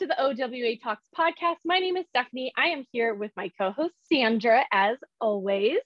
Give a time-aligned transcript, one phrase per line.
[0.00, 1.56] to the OWA Talks podcast.
[1.66, 2.50] My name is Stephanie.
[2.56, 5.76] I am here with my co host, Sandra, as always.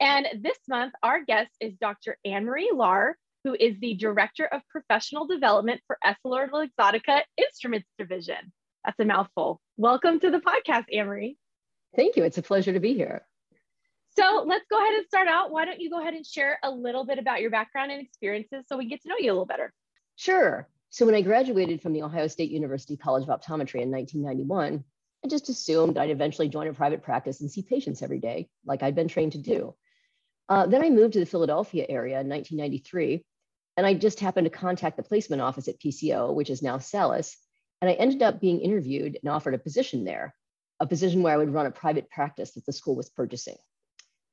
[0.00, 2.18] And this month, our guest is Dr.
[2.24, 3.12] Anne Marie Lahr,
[3.44, 8.52] who is the Director of Professional Development for EssilorLuxottica Instruments Division.
[8.84, 9.60] That's a mouthful.
[9.76, 11.36] Welcome to the podcast, Anne Marie.
[11.94, 12.24] Thank you.
[12.24, 13.24] It's a pleasure to be here.
[14.18, 15.52] So let's go ahead and start out.
[15.52, 18.64] Why don't you go ahead and share a little bit about your background and experiences
[18.66, 19.72] so we get to know you a little better?
[20.16, 20.66] Sure.
[20.92, 24.82] So when I graduated from the Ohio State University College of Optometry in 1991,
[25.24, 28.82] I just assumed I'd eventually join a private practice and see patients every day, like
[28.82, 29.76] I'd been trained to do.
[30.48, 33.24] Uh, then I moved to the Philadelphia area in 1993,
[33.76, 37.36] and I just happened to contact the placement office at PCO, which is now Salus,
[37.80, 40.34] and I ended up being interviewed and offered a position there,
[40.80, 43.58] a position where I would run a private practice that the school was purchasing.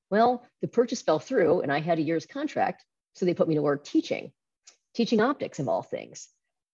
[0.10, 3.56] Well, the purchase fell through, and I had a year's contract, so they put me
[3.56, 4.32] to work teaching,
[4.96, 6.30] teaching optics of all things.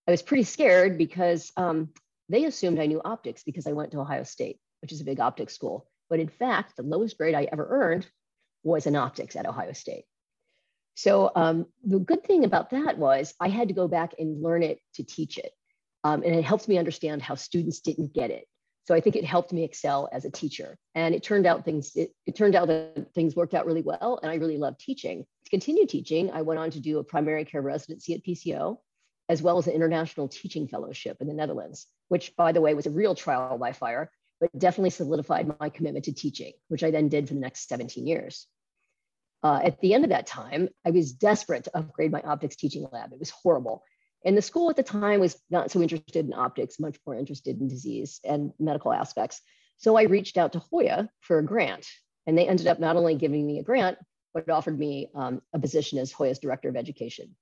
[0.08, 1.90] I was pretty scared because um,
[2.30, 5.20] they assumed I knew optics because I went to Ohio State, which is a big
[5.20, 5.88] optics school.
[6.10, 8.08] But in fact, the lowest grade I ever earned
[8.64, 10.06] was in optics at Ohio State.
[10.96, 14.62] So um, the good thing about that was I had to go back and learn
[14.62, 15.52] it to teach it.
[16.04, 18.46] Um, and it helped me understand how students didn't get it.
[18.86, 20.78] So I think it helped me excel as a teacher.
[20.94, 24.20] And it turned out things, it, it turned out that things worked out really well.
[24.22, 25.26] And I really loved teaching.
[25.46, 28.78] To continue teaching, I went on to do a primary care residency at PCO
[29.34, 32.86] as well as an international teaching fellowship in the Netherlands, which, by the way, was
[32.86, 37.10] a real trial by fire, but definitely solidified my commitment to teaching, which I then
[37.10, 38.46] did for the next 17 years.
[39.42, 42.88] Uh, at the end of that time, I was desperate to upgrade my optics teaching
[42.92, 43.12] lab.
[43.12, 43.84] It was horrible.
[44.24, 47.60] And the school at the time was not so interested in optics, much more interested
[47.60, 49.42] in disease and medical aspects.
[49.80, 51.88] So I reached out to Hoya for a grant.
[52.28, 53.98] And they ended up not only giving me a grant,
[54.32, 57.36] but offered me um, a position as Hoya's director of education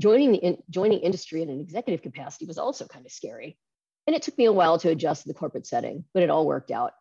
[0.00, 3.58] joining the in, joining industry in an executive capacity was also kind of scary.
[4.06, 6.46] And it took me a while to adjust to the corporate setting, but it all
[6.46, 6.92] worked out.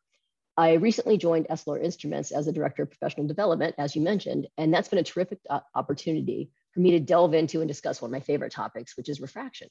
[0.57, 4.73] I recently joined Essilor Instruments as a director of professional development, as you mentioned, and
[4.73, 8.13] that's been a terrific uh, opportunity for me to delve into and discuss one of
[8.13, 9.67] my favorite topics, which is refraction.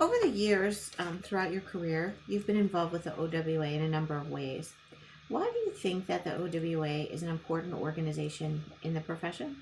[0.00, 3.88] Over the years, um, throughout your career, you've been involved with the OWA in a
[3.88, 4.72] number of ways.
[5.28, 9.56] Why do you think that the OWA is an important organization in the profession?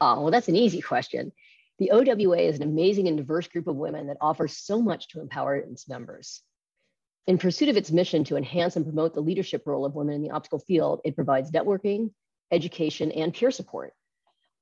[0.00, 1.32] Oh, well, that's an easy question.
[1.78, 5.20] The OWA is an amazing and diverse group of women that offers so much to
[5.20, 6.42] empower its members.
[7.26, 10.22] In pursuit of its mission to enhance and promote the leadership role of women in
[10.22, 12.12] the optical field, it provides networking,
[12.52, 13.92] education, and peer support.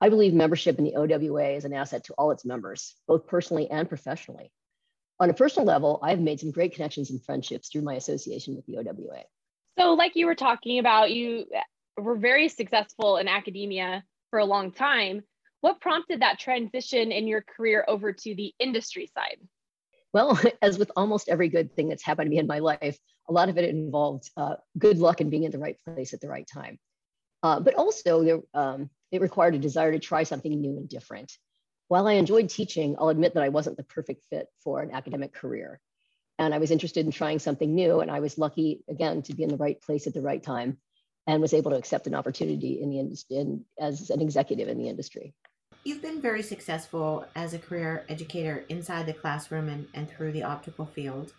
[0.01, 3.69] I believe membership in the OWA is an asset to all its members, both personally
[3.71, 4.51] and professionally.
[5.21, 8.67] On a personal level, I've made some great connections and friendships through my association with
[8.67, 9.23] the OWA.
[9.79, 11.47] So, like you were talking about, you
[11.97, 15.23] were very successful in academia for a long time.
[15.63, 19.39] What prompted that transition in your career over to the industry side?
[20.13, 23.33] Well, as with almost every good thing that's happened to me in my life, a
[23.33, 26.29] lot of it involved uh, good luck and being in the right place at the
[26.29, 26.81] right time.
[27.45, 31.33] Uh, but also, there, um, it required a desire to try something new and different.
[31.87, 35.33] While I enjoyed teaching, I'll admit that I wasn't the perfect fit for an academic
[35.33, 35.81] career.
[36.41, 38.01] And I was interested in trying something new.
[38.01, 40.79] And I was lucky, again, to be in the right place at the right time
[41.29, 44.89] and was able to accept an opportunity in the industry as an executive in the
[44.89, 45.35] industry.
[45.85, 50.45] You've been very successful as a career educator inside the classroom and, and through the
[50.45, 51.33] optical field.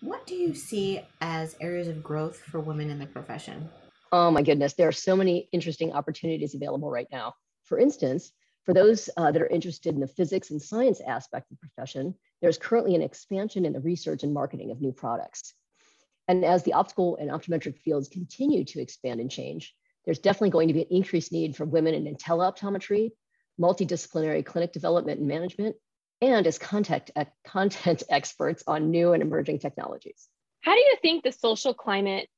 [0.00, 3.68] What do you see as areas of growth for women in the profession?
[4.10, 7.34] Oh my goodness, there are so many interesting opportunities available right now.
[7.62, 8.32] For instance,
[8.64, 12.12] for those uh, that are interested in the physics and science aspect of the profession,
[12.42, 15.54] there's currently an expansion in the research and marketing of new products.
[16.26, 20.66] And as the optical and optometric fields continue to expand and change, there's definitely going
[20.66, 23.12] to be an increased need for women in teleoptometry
[23.60, 25.76] multidisciplinary clinic development and management,
[26.20, 30.28] and as content, uh, content experts on new and emerging technologies.
[30.62, 32.28] How do you think the social climate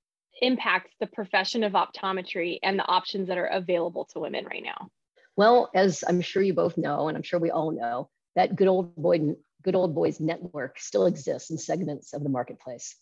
[0.40, 4.88] impacts the profession of optometry and the options that are available to women right now?
[5.36, 8.68] Well, as I'm sure you both know, and I'm sure we all know, that good
[8.68, 9.20] old boy,
[9.62, 12.96] good old boys network still exists in segments of the marketplace,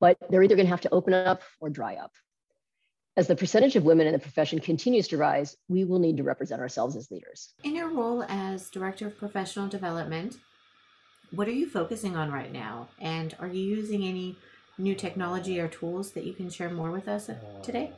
[0.00, 2.12] but they're either going to have to open up or dry up.
[3.16, 6.22] As the percentage of women in the profession continues to rise, we will need to
[6.22, 7.52] represent ourselves as leaders.
[7.64, 10.36] In your role as Director of Professional Development,
[11.32, 12.88] what are you focusing on right now?
[13.00, 14.36] And are you using any
[14.78, 17.28] new technology or tools that you can share more with us
[17.62, 17.92] today?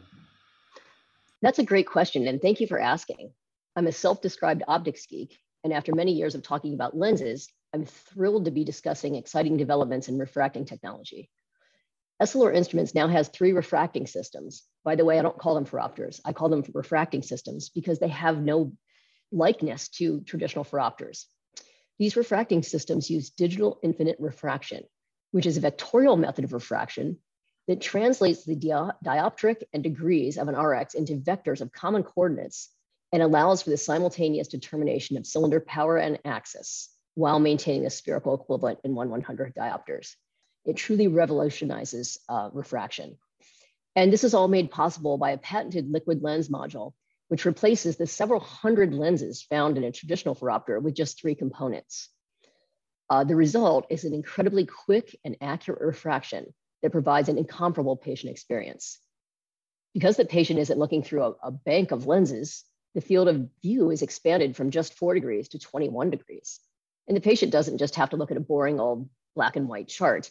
[1.43, 3.33] That's a great question, and thank you for asking.
[3.77, 7.85] I'm a self described optics geek, and after many years of talking about lenses, I'm
[7.85, 11.31] thrilled to be discussing exciting developments in refracting technology.
[12.23, 14.63] Essilor Instruments now has three refracting systems.
[14.85, 16.21] By the way, I don't call them phoropters.
[16.25, 18.73] I call them refracting systems because they have no
[19.33, 21.25] likeness to traditional phoropters.
[21.99, 24.85] These refracting systems use digital infinite refraction,
[25.33, 27.19] which is a vectorial method of refraction
[27.67, 32.71] that translates the dioptric and degrees of an RX into vectors of common coordinates
[33.11, 38.35] and allows for the simultaneous determination of cylinder power and axis while maintaining a spherical
[38.35, 40.15] equivalent in 1 100 diopters.
[40.65, 43.19] It truly revolutionizes uh, refraction.
[43.95, 46.93] And this is all made possible by a patented liquid lens module,
[47.29, 52.09] which replaces the several hundred lenses found in a traditional phoropter with just three components.
[53.11, 58.31] Uh, the result is an incredibly quick and accurate refraction that provides an incomparable patient
[58.31, 58.99] experience.
[59.93, 62.65] Because the patient isn't looking through a, a bank of lenses,
[62.95, 66.61] the field of view is expanded from just four degrees to 21 degrees.
[67.09, 69.89] And the patient doesn't just have to look at a boring old black and white
[69.89, 70.31] chart.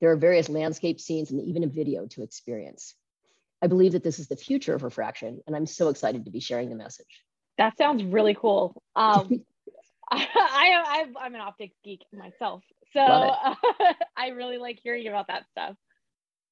[0.00, 2.94] There are various landscape scenes and even a video to experience.
[3.62, 6.40] I believe that this is the future of refraction, and I'm so excited to be
[6.40, 7.24] sharing the message.
[7.58, 8.82] That sounds really cool.
[8.96, 9.44] Um,
[10.12, 12.62] I, I, am an optics geek myself,
[12.92, 13.54] so uh,
[14.16, 15.76] I really like hearing about that stuff.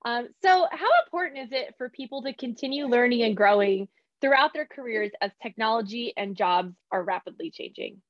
[0.05, 3.89] Um, so, how important is it for people to continue learning and growing
[4.21, 8.01] throughout their careers as technology and jobs are rapidly changing?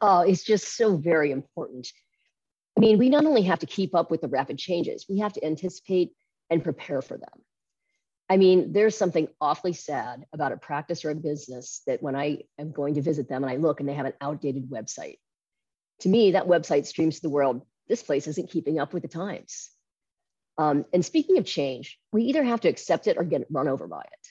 [0.00, 1.88] Oh, it's just so very important.
[2.76, 5.32] I mean, we not only have to keep up with the rapid changes, we have
[5.34, 6.12] to anticipate
[6.50, 7.42] and prepare for them.
[8.30, 12.44] I mean, there's something awfully sad about a practice or a business that when I
[12.58, 15.18] am going to visit them and I look and they have an outdated website.
[16.00, 19.08] To me, that website streams to the world this place isn't keeping up with the
[19.08, 19.70] times.
[20.58, 23.86] Um, and speaking of change, we either have to accept it or get run over
[23.86, 24.28] by it.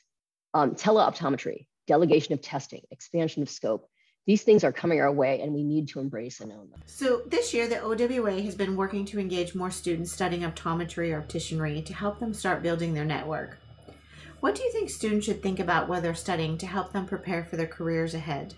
[0.53, 3.87] Um, teleoptometry, delegation of testing, expansion of scope,
[4.27, 6.81] these things are coming our way and we need to embrace and own them.
[6.85, 11.21] So, this year, the OWA has been working to engage more students studying optometry or
[11.21, 13.57] opticianry to help them start building their network.
[14.39, 17.45] What do you think students should think about while they're studying to help them prepare
[17.45, 18.55] for their careers ahead?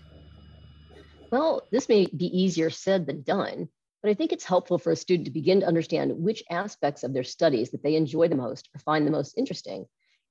[1.30, 3.68] Well, this may be easier said than done,
[4.02, 7.12] but I think it's helpful for a student to begin to understand which aspects of
[7.12, 9.86] their studies that they enjoy the most or find the most interesting,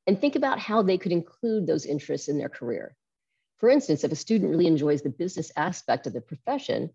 [0.08, 2.96] and think about how they could include those interests in their career.
[3.64, 6.90] For instance, if a student really enjoys the business aspect of the profession,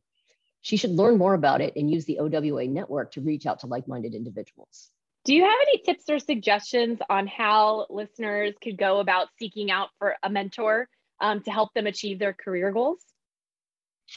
[0.61, 3.67] she should learn more about it and use the OWA network to reach out to
[3.67, 4.91] like minded individuals.
[5.25, 9.89] Do you have any tips or suggestions on how listeners could go about seeking out
[9.99, 10.91] for a mentor
[11.23, 13.03] um, to help them achieve their career goals?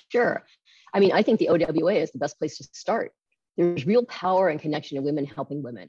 [0.10, 0.44] Sure.
[0.94, 3.14] I mean, I think the OWA is the best place to start.
[3.56, 5.88] There's real power and connection to women helping women.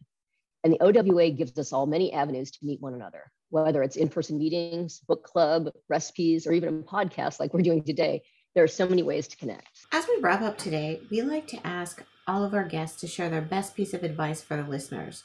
[0.64, 4.08] And the OWA gives us all many avenues to meet one another, whether it's in
[4.08, 8.22] person meetings, book club, recipes, or even a podcast like we're doing today.
[8.54, 9.86] There are so many ways to connect.
[9.92, 13.28] As we wrap up today, we like to ask all of our guests to share
[13.28, 15.24] their best piece of advice for the listeners.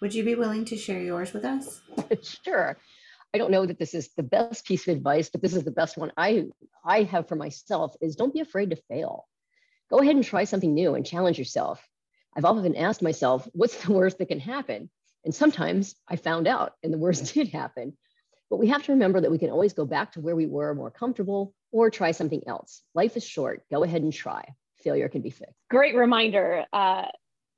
[0.00, 1.80] Would you be willing to share yours with us?
[2.44, 2.76] sure.
[3.34, 5.70] I don't know that this is the best piece of advice, but this is the
[5.70, 6.46] best one I
[6.84, 9.26] I have for myself is don't be afraid to fail.
[9.90, 11.86] Go ahead and try something new and challenge yourself.
[12.36, 14.90] I've often asked myself, what's the worst that can happen?
[15.24, 17.96] And sometimes I found out and the worst did happen.
[18.50, 20.74] But we have to remember that we can always go back to where we were
[20.74, 22.82] more comfortable or try something else.
[22.94, 23.64] Life is short.
[23.70, 24.54] Go ahead and try.
[24.76, 25.54] Failure can be fixed.
[25.68, 27.06] Great reminder uh,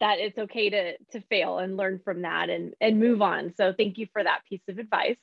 [0.00, 3.52] that it's okay to to fail and learn from that and and move on.
[3.56, 5.18] So thank you for that piece of advice.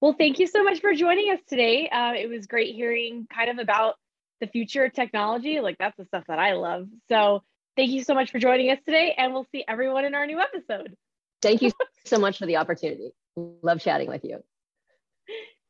[0.00, 1.88] Well, thank you so much for joining us today.
[1.88, 3.94] Uh, it was great hearing kind of about
[4.40, 5.58] the future of technology.
[5.60, 6.86] Like that's the stuff that I love.
[7.08, 7.42] So
[7.76, 10.40] thank you so much for joining us today, and we'll see everyone in our new
[10.40, 10.96] episode.
[11.42, 11.72] Thank you
[12.04, 13.12] so much for the opportunity.
[13.36, 14.42] Love chatting with you.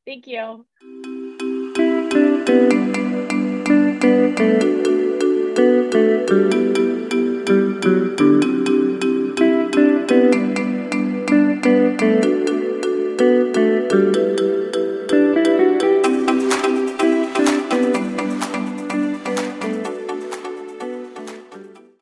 [0.07, 0.65] Thank you.